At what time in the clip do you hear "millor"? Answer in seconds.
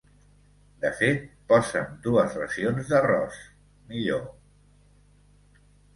3.93-4.27